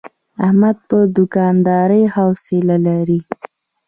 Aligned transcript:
احمد 0.45 0.77
په 0.89 0.97
دوکاندارۍ 1.17 2.03
حوصله 2.15 2.75
لري. 2.87 3.19